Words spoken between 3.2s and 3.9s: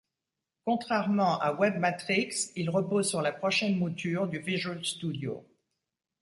la prochaine